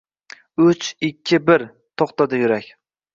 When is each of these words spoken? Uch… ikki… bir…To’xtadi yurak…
Uch… 0.69 0.87
ikki… 1.07 1.39
bir…To’xtadi 1.49 2.41
yurak… 2.45 2.71